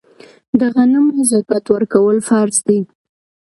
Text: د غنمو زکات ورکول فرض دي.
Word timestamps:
د 0.59 0.61
غنمو 0.75 1.21
زکات 1.31 1.65
ورکول 1.75 2.17
فرض 2.29 2.57
دي. 2.67 2.79